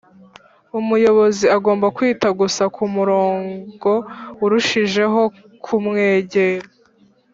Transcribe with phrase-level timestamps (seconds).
[0.79, 3.91] umuyobozi agomba kwita gusa ku murongo
[4.43, 5.21] urushijeho
[5.63, 6.67] kumwegera.